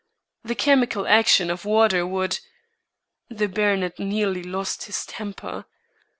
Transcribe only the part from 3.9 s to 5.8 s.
nearly lost his temper.